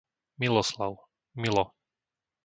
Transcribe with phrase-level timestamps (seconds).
[0.39, 0.95] Miloslav,
[1.37, 1.65] Milo